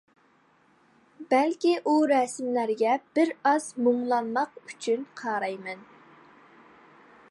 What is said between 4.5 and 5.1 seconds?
ئۈچۈن